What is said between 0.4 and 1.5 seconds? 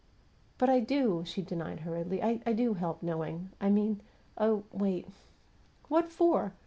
"But I do!" she